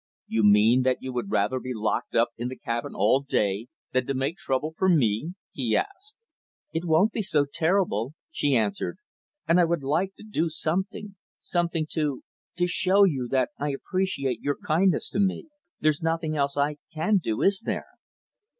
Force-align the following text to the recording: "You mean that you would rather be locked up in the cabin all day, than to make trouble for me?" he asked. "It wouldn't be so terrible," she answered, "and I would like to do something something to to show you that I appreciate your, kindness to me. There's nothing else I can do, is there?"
"You 0.25 0.41
mean 0.43 0.81
that 0.81 1.03
you 1.03 1.13
would 1.13 1.29
rather 1.29 1.59
be 1.59 1.75
locked 1.75 2.15
up 2.15 2.29
in 2.35 2.47
the 2.47 2.55
cabin 2.57 2.93
all 2.95 3.19
day, 3.19 3.67
than 3.91 4.07
to 4.07 4.15
make 4.15 4.35
trouble 4.35 4.73
for 4.75 4.89
me?" 4.89 5.33
he 5.51 5.77
asked. 5.77 6.15
"It 6.73 6.85
wouldn't 6.85 7.11
be 7.11 7.21
so 7.21 7.45
terrible," 7.45 8.15
she 8.31 8.55
answered, 8.55 8.97
"and 9.47 9.59
I 9.59 9.65
would 9.65 9.83
like 9.83 10.15
to 10.15 10.23
do 10.23 10.49
something 10.49 11.17
something 11.39 11.85
to 11.91 12.23
to 12.57 12.65
show 12.65 13.03
you 13.03 13.27
that 13.27 13.49
I 13.59 13.69
appreciate 13.73 14.41
your, 14.41 14.57
kindness 14.57 15.07
to 15.11 15.19
me. 15.19 15.49
There's 15.81 16.01
nothing 16.01 16.35
else 16.35 16.57
I 16.57 16.77
can 16.91 17.17
do, 17.21 17.43
is 17.43 17.61
there?" 17.63 17.85